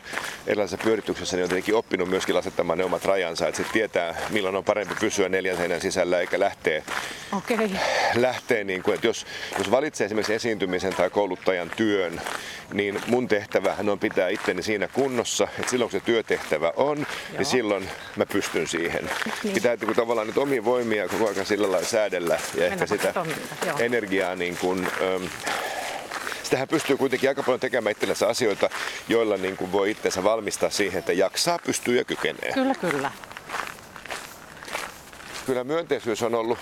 erilaisessa 0.48 0.84
pyörityksessä, 0.84 1.38
niin 1.38 1.44
on 1.44 1.50
tietenkin 1.50 1.76
oppinut 1.76 2.10
myöskin 2.10 2.38
asettamaan 2.38 2.78
ne 2.78 2.86
omat 2.86 3.06
rajansa, 3.06 3.48
että 3.48 3.58
sitten 3.58 3.74
tietää, 3.74 4.16
milloin 4.30 4.56
on 4.56 4.64
parempi 4.64 4.96
pysyä 5.00 5.30
neljän 5.30 5.58
seinän 5.58 5.82
sisällä 5.82 6.20
eikä 6.20 6.40
lähteä, 6.40 6.84
okay. 7.32 7.70
lähteä 8.16 8.64
niin 8.64 8.84
kuin, 8.84 8.96
että 8.96 9.08
jos, 9.08 9.26
jos 9.58 9.72
valitsee 9.72 10.06
esimerkiksi 10.06 10.34
esiintymisen 10.34 10.96
tai 10.96 11.10
kouluttajan 11.10 11.70
työn, 11.70 12.22
niin 12.74 13.02
mun 13.08 13.28
tehtävähän 13.28 13.90
on 13.90 14.00
pitää 14.00 14.30
itteni 14.30 14.64
siinä 14.64 14.88
kunnossa, 14.88 15.48
että 15.60 15.70
silloin 15.70 15.92
kun 15.92 16.00
se 16.00 16.06
työtehtävä 16.06 16.74
on, 16.76 16.98
niin 16.98 17.08
Joo. 17.30 17.38
niin 17.38 17.46
silloin 17.46 17.90
mä 18.16 18.26
pystyn 18.26 18.68
siihen. 18.68 19.10
Niin. 19.44 19.54
Pitää 19.54 19.76
niin 19.76 19.96
tavallaan 19.96 20.28
nyt 20.28 20.38
omia 20.38 20.66
voimia 20.66 21.08
koko 21.08 21.30
ajan 21.30 21.46
sillä 21.46 21.72
lailla 21.72 21.88
säädellä 21.88 22.34
ja 22.34 22.60
Mennä 22.60 22.74
ehkä 22.74 22.86
sitä 22.86 23.14
energiaa 23.80 24.36
niin 24.36 24.58
kuin, 24.58 24.88
ähm, 25.02 25.24
sitähän 26.44 26.68
pystyy 26.68 26.98
kuitenkin 26.98 27.30
aika 27.30 27.44
paljon 27.44 27.60
tekemään 27.60 27.92
itsellensä 27.92 28.28
asioita, 28.28 28.70
joilla 29.08 29.38
niin 29.38 29.58
kuin 29.58 29.72
voi 29.72 29.92
itsensä 29.92 30.24
valmistaa 30.24 30.70
siihen, 30.70 31.00
että 31.00 31.14
jaksaa, 31.14 31.60
pystyy 31.66 31.98
ja 31.98 32.04
kykenee. 32.04 32.52
Kyllä, 32.54 32.76
kyllä. 32.76 33.12
Kyllä 35.46 35.64
myönteisyys 35.64 36.24
on 36.24 36.36
ollut 36.36 36.58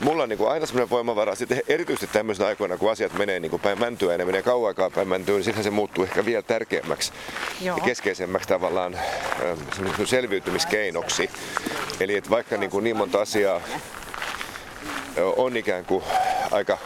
mulla 0.00 0.22
on 0.22 0.28
niin 0.28 0.38
kuin 0.38 0.50
aina 0.50 0.66
semmoinen 0.66 0.90
voimavara, 0.90 1.34
sitten 1.34 1.62
erityisesti 1.68 2.06
tämmöisenä 2.06 2.48
aikoina, 2.48 2.76
kun 2.76 2.90
asiat 2.90 3.12
menee 3.12 3.40
niin 3.40 3.50
kuin 3.50 3.62
päin 3.62 3.80
mäntyä 3.80 4.12
ja 4.12 4.18
ne 4.18 4.24
menee 4.24 4.42
kauan 4.42 4.68
aikaa 4.68 4.90
päin 4.90 5.08
mäntyä, 5.08 5.38
niin 5.38 5.64
se 5.64 5.70
muuttuu 5.70 6.04
ehkä 6.04 6.24
vielä 6.24 6.42
tärkeämmäksi 6.42 7.12
Joo. 7.60 7.76
ja 7.76 7.84
keskeisemmäksi 7.84 8.48
tavallaan 8.48 8.94
ähm, 8.94 10.04
selviytymiskeinoksi. 10.04 11.30
Eli 12.00 12.16
että 12.16 12.30
vaikka 12.30 12.56
niin, 12.56 12.70
kuin 12.70 12.84
niin 12.84 12.96
monta 12.96 13.20
asiaa 13.20 13.60
on 15.36 15.56
ikään 15.56 15.84
kuin 15.84 16.04
aika 16.50 16.78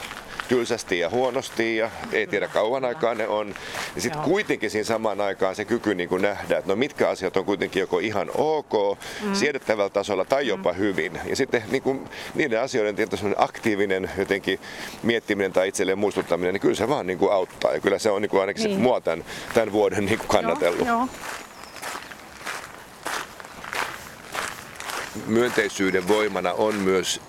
tylsästi 0.50 0.98
ja 0.98 1.10
huonosti 1.10 1.76
ja 1.76 1.90
ei 2.12 2.26
tiedä 2.26 2.48
kauan 2.48 2.84
aikaa 2.84 3.14
ne 3.14 3.28
on. 3.28 3.54
Ja 3.94 4.00
sitten 4.00 4.22
kuitenkin 4.22 4.70
siinä 4.70 4.84
samaan 4.84 5.20
aikaan 5.20 5.54
se 5.54 5.64
kyky 5.64 5.94
niin 5.94 6.08
kuin 6.08 6.22
nähdä, 6.22 6.58
että 6.58 6.70
no 6.70 6.76
mitkä 6.76 7.08
asiat 7.08 7.36
on 7.36 7.44
kuitenkin 7.44 7.80
joko 7.80 7.98
ihan 7.98 8.30
ok, 8.34 8.98
mm. 9.22 9.34
siedettävällä 9.34 9.90
tasolla 9.90 10.24
tai 10.24 10.46
jopa 10.46 10.72
mm. 10.72 10.78
hyvin. 10.78 11.20
Ja 11.26 11.36
sitten 11.36 11.62
niin 11.70 11.82
kuin, 11.82 12.08
niiden 12.34 12.60
asioiden 12.60 12.96
aktiivinen 13.36 14.10
jotenkin 14.18 14.60
miettiminen 15.02 15.52
tai 15.52 15.68
itselleen 15.68 15.98
muistuttaminen, 15.98 16.54
niin 16.54 16.60
kyllä 16.60 16.74
se 16.74 16.88
vaan 16.88 17.06
niin 17.06 17.18
kuin 17.18 17.32
auttaa. 17.32 17.72
Ja 17.72 17.80
kyllä 17.80 17.98
se 17.98 18.10
on 18.10 18.22
niin 18.22 18.30
kuin 18.30 18.40
ainakin 18.40 18.64
niin. 18.64 18.80
mua 18.80 19.00
tämän, 19.00 19.24
tämän 19.54 19.72
vuoden 19.72 20.06
niin 20.06 20.18
kuin 20.18 20.28
kannatellut. 20.28 20.86
Joo, 20.86 20.98
joo. 20.98 21.08
Myönteisyyden 25.26 26.08
voimana 26.08 26.52
on 26.52 26.74
myös 26.74 27.20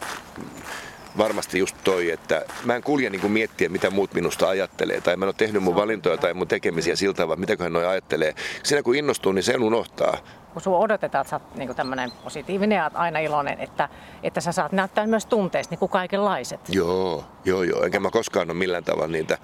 varmasti 1.17 1.59
just 1.59 1.75
toi, 1.83 2.11
että 2.11 2.45
mä 2.65 2.75
en 2.75 2.83
kulje 2.83 3.09
niin 3.09 3.21
kuin 3.21 3.33
miettiä, 3.33 3.69
mitä 3.69 3.89
muut 3.89 4.13
minusta 4.13 4.49
ajattelee, 4.49 5.01
tai 5.01 5.15
mä 5.15 5.25
en 5.25 5.27
ole 5.27 5.35
tehnyt 5.37 5.63
mun 5.63 5.75
valintoja 5.75 6.17
tai 6.17 6.33
mun 6.33 6.47
tekemisiä 6.47 6.95
siltä, 6.95 7.27
vaan 7.27 7.39
mitäköhän 7.39 7.73
noi 7.73 7.85
ajattelee. 7.85 8.35
Siinä 8.63 8.83
kun 8.83 8.95
innostuu, 8.95 9.31
niin 9.31 9.43
sen 9.43 9.63
unohtaa. 9.63 10.17
Kun 10.53 10.61
sinua 10.61 10.79
odotetaan, 10.79 11.21
että 11.21 11.29
sä 11.29 11.35
oot 11.35 11.55
niin 11.55 11.75
tämmöinen 11.75 12.11
positiivinen 12.23 12.75
ja 12.75 12.91
aina 12.93 13.19
iloinen, 13.19 13.59
että, 13.59 13.89
että 14.23 14.41
sä 14.41 14.51
saat 14.51 14.71
näyttää 14.71 15.07
myös 15.07 15.25
tunteista 15.25 15.71
niin 15.71 15.79
kuin 15.79 15.89
kaikenlaiset. 15.89 16.59
Joo, 16.69 17.25
joo, 17.45 17.63
joo. 17.63 17.83
Enkä 17.83 17.99
mä 17.99 18.09
koskaan 18.09 18.49
ole 18.49 18.57
millään 18.57 18.83
tavalla 18.83 19.07
niitä 19.07 19.37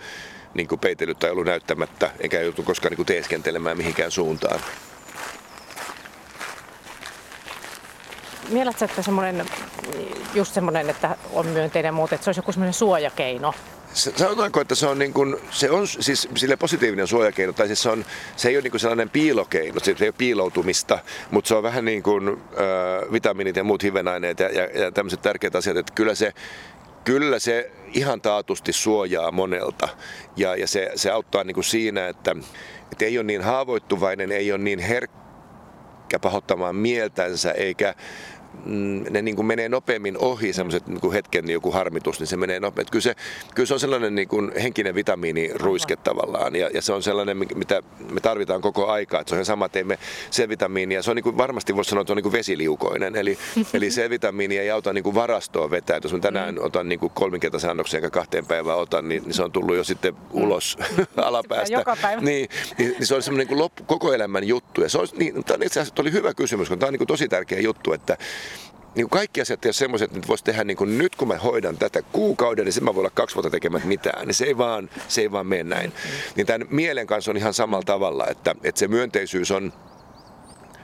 niin 0.53 0.67
kuin 0.67 0.79
peitellyt 0.79 1.19
tai 1.19 1.31
ollut 1.31 1.45
näyttämättä, 1.45 2.11
enkä 2.19 2.41
joutu 2.41 2.63
koskaan 2.63 2.91
niin 2.91 2.95
kuin 2.95 3.05
teeskentelemään 3.05 3.77
mihinkään 3.77 4.11
suuntaan. 4.11 4.59
Mielätkö, 8.49 8.85
että 8.85 9.01
semmoinen, 9.01 9.45
just 10.33 10.53
semmoinen, 10.53 10.89
että 10.89 11.17
on 11.33 11.47
myönteinen 11.47 11.93
muut, 11.93 12.13
että 12.13 12.23
se 12.23 12.29
olisi 12.29 12.39
joku 12.39 12.51
semmoinen 12.51 12.73
suojakeino? 12.73 13.53
Sanotaanko, 13.93 14.61
että 14.61 14.75
se 14.75 14.87
on, 14.87 14.99
niin 14.99 15.13
kuin, 15.13 15.35
se 15.51 15.71
on 15.71 15.87
siis 15.87 16.29
sille 16.35 16.55
positiivinen 16.55 17.07
suojakeino, 17.07 17.53
tai 17.53 17.67
siis 17.67 17.81
se, 17.81 17.89
on, 17.89 18.05
se 18.35 18.49
ei 18.49 18.55
ole 18.55 18.61
niin 18.61 18.71
kuin 18.71 18.81
sellainen 18.81 19.09
piilokeino, 19.09 19.79
se 19.79 19.91
ei 19.91 20.07
ole 20.07 20.13
piiloutumista, 20.17 20.99
mutta 21.31 21.47
se 21.47 21.55
on 21.55 21.63
vähän 21.63 21.85
niin 21.85 22.03
kuin 22.03 22.27
äh, 22.29 23.11
vitamiinit 23.11 23.55
ja 23.55 23.63
muut 23.63 23.83
hivenaineet 23.83 24.39
ja, 24.39 24.49
ja, 24.49 24.81
ja 24.81 24.91
tämmöiset 24.91 25.21
tärkeät 25.21 25.55
asiat, 25.55 25.77
että 25.77 25.93
kyllä 25.95 26.15
se, 26.15 26.33
kyllä 27.03 27.39
se 27.39 27.71
ihan 27.93 28.21
taatusti 28.21 28.73
suojaa 28.73 29.31
monelta 29.31 29.89
ja, 30.35 30.55
ja 30.55 30.67
se, 30.67 30.91
se 30.95 31.11
auttaa 31.11 31.43
niin 31.43 31.55
kuin 31.55 31.63
siinä, 31.63 32.07
että, 32.07 32.35
että 32.91 33.05
ei 33.05 33.17
ole 33.17 33.25
niin 33.25 33.41
haavoittuvainen, 33.41 34.31
ei 34.31 34.51
ole 34.51 34.63
niin 34.63 34.79
herkkä 34.79 36.19
pahoittamaan 36.21 36.75
mieltänsä 36.75 37.51
eikä 37.51 37.95
Mm, 38.65 39.03
ne 39.09 39.21
niin 39.21 39.35
kuin 39.35 39.45
menee 39.45 39.69
nopeammin 39.69 40.17
ohi 40.17 40.53
semmoiset 40.53 40.87
niin 40.87 41.11
hetken 41.13 41.45
niin 41.45 41.53
joku 41.53 41.71
harmitus, 41.71 42.19
niin 42.19 42.27
se 42.27 42.37
menee 42.37 42.59
nopeammin. 42.59 42.91
Kyllä 42.91 43.03
se, 43.03 43.15
kyllä 43.55 43.67
se 43.67 43.73
on 43.73 43.79
sellainen 43.79 44.15
niin 44.15 44.27
kuin 44.27 44.51
henkinen 44.61 44.95
vitamiiniruiske 44.95 45.95
tavallaan 45.95 46.55
ja, 46.55 46.69
ja, 46.73 46.81
se 46.81 46.93
on 46.93 47.03
sellainen, 47.03 47.37
mitä 47.37 47.83
me 48.11 48.19
tarvitaan 48.19 48.61
koko 48.61 48.87
aikaa. 48.87 49.21
Että 49.21 49.29
se 49.29 49.39
on 49.39 49.45
sama, 49.45 49.69
teemme 49.69 49.97
C-vitamiinia. 50.31 51.01
Se 51.01 51.09
on 51.11 51.15
niin 51.15 51.23
kuin, 51.23 51.37
varmasti 51.37 51.75
voisi 51.75 51.89
sanoa, 51.89 52.01
että 52.01 52.13
on 52.13 52.17
niin 52.17 52.23
kuin 52.23 52.33
vesiliukoinen. 52.33 53.15
Eli, 53.15 53.37
eli 53.73 53.89
C-vitamiini 53.89 54.57
ei 54.57 54.71
auta 54.71 54.93
niin 54.93 55.03
kuin 55.03 55.15
varastoa 55.15 55.69
vetää. 55.69 55.97
Että 55.97 56.05
jos 56.05 56.13
mä 56.13 56.19
tänään 56.19 56.55
mm. 56.55 56.61
otan 56.63 56.89
niin 56.89 56.99
kuin 56.99 57.11
kolminkertaisen 57.15 57.69
annoksen 57.69 58.03
ja 58.03 58.09
kahteen 58.09 58.45
päivään 58.45 58.77
otan, 58.77 59.09
niin, 59.09 59.23
niin 59.23 59.33
se 59.33 59.43
on 59.43 59.51
tullut 59.51 59.75
jo 59.75 59.83
sitten 59.83 60.13
mm. 60.13 60.19
ulos 60.31 60.77
mm. 60.97 61.05
alapäästä. 61.17 61.73
Joka 61.73 61.97
päivä. 62.01 62.21
Niin, 62.21 62.49
niin, 62.77 62.95
niin, 62.97 63.07
se 63.07 63.15
on 63.15 63.23
semmoinen 63.23 63.47
niin 63.47 63.59
loppu, 63.59 63.83
koko 63.83 64.13
elämän 64.13 64.47
juttu. 64.47 64.81
Ja 64.81 64.89
se 64.89 64.97
on, 64.97 65.07
niin, 65.17 65.43
tämä 65.43 65.65
itse 65.65 65.79
asiassa 65.79 66.01
oli 66.01 66.11
hyvä 66.11 66.33
kysymys, 66.33 66.69
kun 66.69 66.79
tämä 66.79 66.87
on 66.87 66.93
niin 66.93 66.99
kuin 66.99 67.07
tosi 67.07 67.27
tärkeä 67.27 67.59
juttu, 67.59 67.93
että 67.93 68.17
niin 68.97 69.09
kaikki 69.09 69.41
asiat 69.41 69.65
ei 69.65 69.69
ole 69.69 69.73
semmoiset, 69.73 70.15
että 70.15 70.27
voisi 70.27 70.43
tehdä 70.43 70.63
niin 70.63 70.77
kuin 70.77 70.97
nyt 70.97 71.15
kun 71.15 71.27
mä 71.27 71.37
hoidan 71.37 71.77
tätä 71.77 72.01
kuukauden, 72.01 72.65
niin 72.65 72.73
sitten 72.73 72.85
mä 72.85 72.95
voin 72.95 72.99
olla 72.99 73.09
kaksi 73.09 73.35
vuotta 73.35 73.49
tekemättä 73.49 73.87
mitään. 73.87 74.27
Niin 74.27 74.35
se 74.35 74.45
ei 74.45 74.57
vaan, 74.57 74.89
se 75.07 75.21
ei 75.21 75.31
vaan 75.31 75.47
mene 75.47 75.63
näin. 75.63 75.93
Niin 76.35 76.47
tämän 76.47 76.67
mielen 76.69 77.07
kanssa 77.07 77.31
on 77.31 77.37
ihan 77.37 77.53
samalla 77.53 77.83
tavalla, 77.83 78.27
että, 78.27 78.55
että 78.63 78.79
se 78.79 78.87
myönteisyys 78.87 79.51
on, 79.51 79.73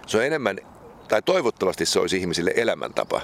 se 0.08 0.18
on 0.18 0.26
enemmän, 0.26 0.60
tai 1.08 1.22
toivottavasti 1.22 1.86
se 1.86 2.00
olisi 2.00 2.18
ihmisille 2.18 2.54
elämäntapa. 2.56 3.22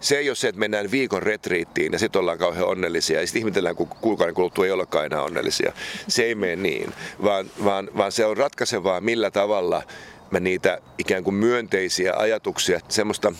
Se 0.00 0.18
ei 0.18 0.30
ole 0.30 0.36
se, 0.36 0.48
että 0.48 0.58
mennään 0.58 0.90
viikon 0.90 1.22
retriittiin 1.22 1.92
ja 1.92 1.98
sitten 1.98 2.20
ollaan 2.20 2.38
kauhean 2.38 2.66
onnellisia 2.66 3.20
ja 3.20 3.26
sitten 3.26 3.40
ihmetellään, 3.40 3.76
kun 3.76 3.88
kuukauden 3.88 4.34
kuluttua 4.34 4.66
ei 4.66 4.72
olekaan 4.72 5.06
enää 5.06 5.22
onnellisia. 5.22 5.72
Se 6.08 6.22
ei 6.22 6.34
mene 6.34 6.56
niin, 6.56 6.92
vaan, 7.24 7.50
vaan, 7.64 7.90
vaan 7.96 8.12
se 8.12 8.26
on 8.26 8.36
ratkaisevaa, 8.36 9.00
millä 9.00 9.30
tavalla 9.30 9.82
mä 10.30 10.40
niitä 10.40 10.78
ikään 10.98 11.24
kuin 11.24 11.34
myönteisiä 11.34 12.14
ajatuksia, 12.16 12.80
semmoista 12.88 13.32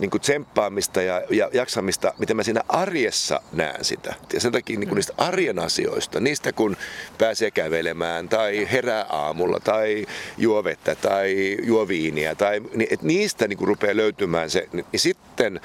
niin 0.00 0.10
kuin 0.10 0.20
tsemppaamista 0.20 1.02
ja, 1.02 1.22
ja 1.30 1.50
jaksamista, 1.52 2.14
miten 2.18 2.36
mä 2.36 2.42
siinä 2.42 2.62
arjessa 2.68 3.40
näen 3.52 3.84
sitä. 3.84 4.14
Ja 4.32 4.40
sen 4.40 4.52
takia 4.52 4.78
niin 4.78 4.88
kuin 4.88 4.96
niistä 4.96 5.12
arjen 5.16 5.58
asioista, 5.58 6.20
niistä 6.20 6.52
kun 6.52 6.76
pääsee 7.18 7.50
kävelemään 7.50 8.28
tai 8.28 8.68
herää 8.72 9.06
aamulla 9.08 9.60
tai 9.60 10.06
juo 10.36 10.64
vettä 10.64 10.94
tai 10.94 11.56
juo 11.62 11.88
viiniä, 11.88 12.34
tai, 12.34 12.60
niin, 12.74 12.88
että 12.90 13.06
niistä 13.06 13.48
niin 13.48 13.56
kuin 13.58 13.68
rupeaa 13.68 13.96
löytymään 13.96 14.50
se, 14.50 14.68
niin, 14.72 14.86
niin 14.92 15.00
sitten 15.00 15.60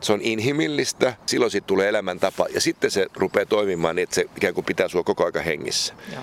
se 0.00 0.12
on 0.12 0.20
inhimillistä, 0.22 1.14
silloin 1.26 1.50
siitä 1.50 1.66
tulee 1.66 1.88
elämäntapa 1.88 2.46
ja 2.54 2.60
sitten 2.60 2.90
se 2.90 3.06
rupeaa 3.14 3.46
toimimaan 3.46 3.96
niin, 3.96 4.02
että 4.02 4.14
se 4.14 4.26
ikään 4.36 4.54
kuin 4.54 4.64
pitää 4.64 4.88
sua 4.88 5.02
koko 5.02 5.24
aika 5.24 5.40
hengissä. 5.40 5.94
Joo. 6.12 6.22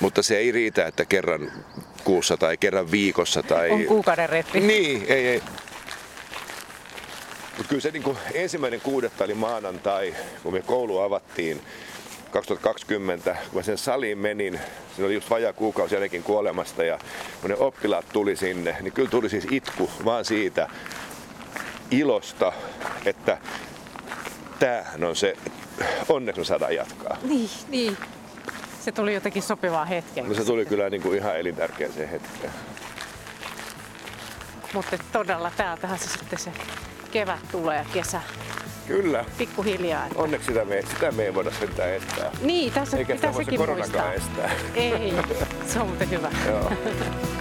Mutta 0.00 0.22
se 0.22 0.36
ei 0.36 0.52
riitä, 0.52 0.86
että 0.86 1.04
kerran 1.04 1.52
kuussa 2.04 2.36
tai 2.36 2.56
kerran 2.56 2.90
viikossa. 2.90 3.42
Tai... 3.42 3.70
On 3.70 3.84
kuukauden 3.84 4.28
retri. 4.28 4.60
Niin, 4.60 5.06
ei, 5.08 5.28
ei. 5.28 5.42
Mutta 7.56 7.68
kyllä 7.68 7.82
se 7.82 7.90
niin 7.90 8.02
kuin 8.02 8.16
ensimmäinen 8.34 8.80
kuudetta 8.80 9.24
oli 9.24 9.34
maanantai, 9.34 10.14
kun 10.42 10.52
me 10.52 10.62
koulu 10.62 10.98
avattiin 10.98 11.60
2020, 12.30 13.36
kun 13.50 13.58
mä 13.58 13.62
sen 13.62 13.78
saliin 13.78 14.18
menin, 14.18 14.60
se 14.96 15.04
oli 15.04 15.14
just 15.14 15.30
vajaa 15.30 15.52
kuukausi 15.52 15.94
jälkeen 15.94 16.22
kuolemasta 16.22 16.84
ja 16.84 16.98
kun 17.40 17.50
ne 17.50 17.56
oppilaat 17.56 18.04
tuli 18.12 18.36
sinne, 18.36 18.76
niin 18.80 18.92
kyllä 18.92 19.10
tuli 19.10 19.28
siis 19.28 19.46
itku 19.50 19.90
vaan 20.04 20.24
siitä 20.24 20.68
ilosta, 21.90 22.52
että 23.04 23.38
tämähän 24.58 25.04
on 25.04 25.16
se, 25.16 25.36
onneksi 26.08 26.40
me 26.40 26.44
saadaan 26.44 26.74
jatkaa. 26.74 27.16
Niin, 27.22 27.50
niin. 27.68 27.96
Se 28.84 28.92
tuli 28.92 29.14
jotenkin 29.14 29.42
sopivaa 29.42 29.84
hetken. 29.84 30.28
No 30.28 30.34
se 30.34 30.44
tuli 30.44 30.66
kyllä 30.66 30.90
niin 30.90 31.02
kuin 31.02 31.18
ihan 31.18 31.36
elintärkeäseen 31.38 32.08
hetkeen. 32.08 32.52
Mutta 34.74 34.98
todella 35.12 35.52
täältähän 35.56 35.98
se 35.98 36.08
sitten 36.08 36.38
se 36.38 36.52
kevät 37.10 37.40
tulee, 37.52 37.86
kesä. 37.92 38.20
Kyllä. 38.86 39.24
pikkuhiljaa. 39.38 40.06
Onneksi 40.14 40.46
sitä 40.46 40.64
me, 40.64 40.82
sitä 40.82 41.12
me 41.12 41.22
ei 41.22 41.34
voida 41.34 41.50
sentään 41.50 41.90
estää. 41.90 42.30
Niin, 42.42 42.72
tässä 42.72 42.96
Eikä 42.96 43.14
sitä 43.14 43.34
voi 43.34 43.44
se 43.44 43.56
koronakaan 43.56 44.08
muistaa. 44.08 44.46
estää. 44.46 44.50
Ei, 44.74 45.14
se 45.66 45.80
on 45.80 45.86
muuten 45.86 46.10
hyvä. 46.10 46.30
Joo. 46.46 46.72